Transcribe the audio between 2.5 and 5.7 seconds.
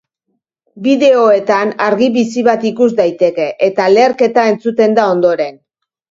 ikus daiteke, eta leherketa entzuten da ondoren.